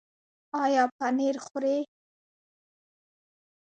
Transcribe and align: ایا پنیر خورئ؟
ایا 0.63 0.83
پنیر 0.97 1.35
خورئ؟ 1.45 1.77